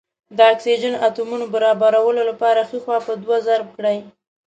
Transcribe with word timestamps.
د 0.37 0.39
اکسیجن 0.53 0.93
اتومونو 1.07 1.45
برابرولو 1.53 2.21
لپاره 2.29 2.67
ښۍ 2.69 2.79
خوا 2.83 2.97
په 3.07 3.13
دوه 3.23 3.37
ضرب 3.47 3.67
کړئ. 3.77 3.97